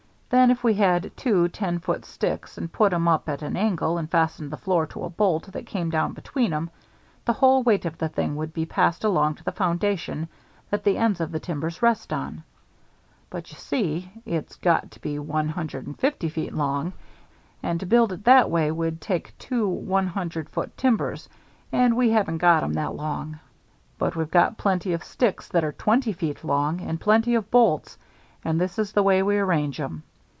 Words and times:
Then 0.33 0.49
if 0.49 0.63
we 0.63 0.75
had 0.75 1.11
two 1.17 1.49
ten 1.49 1.79
foot 1.79 2.05
sticks 2.05 2.57
and 2.57 2.71
put 2.71 2.93
'em 2.93 3.05
up 3.05 3.27
at 3.27 3.41
an 3.41 3.57
angle 3.57 3.97
and 3.97 4.09
fastened 4.09 4.49
the 4.49 4.55
floor 4.55 4.85
to 4.87 5.03
a 5.03 5.09
bolt 5.09 5.51
that 5.51 5.65
came 5.65 5.89
down 5.89 6.13
between 6.13 6.53
'em, 6.53 6.69
the 7.25 7.33
whole 7.33 7.63
weight 7.63 7.83
of 7.83 7.97
the 7.97 8.07
thing 8.07 8.37
would 8.37 8.53
be 8.53 8.65
passed 8.65 9.03
along 9.03 9.35
to 9.35 9.43
the 9.43 9.51
foundation 9.51 10.29
that 10.69 10.85
the 10.85 10.95
ends 10.95 11.19
of 11.19 11.33
the 11.33 11.39
timbers 11.41 11.81
rest 11.81 12.13
on. 12.13 12.45
But 13.29 13.51
you 13.51 13.57
see, 13.57 14.09
it's 14.25 14.55
got 14.55 14.89
to 14.91 15.01
be 15.01 15.19
one 15.19 15.49
hundred 15.49 15.85
and 15.85 15.99
fifty 15.99 16.29
feet 16.29 16.53
long, 16.53 16.93
and 17.61 17.77
to 17.81 17.85
build 17.85 18.13
it 18.13 18.23
that 18.23 18.49
way 18.49 18.71
would 18.71 19.01
take 19.01 19.37
two 19.37 19.67
one 19.67 20.07
hundred 20.07 20.47
foot 20.49 20.77
timbers, 20.77 21.27
and 21.73 21.97
we 21.97 22.09
haven't 22.11 22.37
got 22.37 22.63
'em 22.63 22.71
that 22.75 22.95
long. 22.95 23.37
[Illustration: 23.37 23.41
HE 23.51 23.57
WAS 23.57 23.67
DRAWING 23.67 23.81
LINES 23.83 23.85
ACROSS 23.97 23.97
THE 23.97 23.97
TIMBER] 23.97 24.11
"But 24.15 24.15
we've 24.15 24.31
got 24.31 24.57
plenty 24.57 24.93
of 24.93 25.03
sticks 25.43 25.47
that 25.49 25.63
are 25.65 25.71
twenty 25.73 26.13
feet 26.13 26.45
long, 26.45 26.79
and 26.79 27.01
plenty 27.01 27.35
of 27.35 27.51
bolts, 27.51 27.97
and 28.45 28.61
this 28.61 28.79
is 28.79 28.93
the 28.93 29.03
way 29.03 29.21
we 29.21 29.37
arrange 29.37 29.77
'em. 29.81 30.03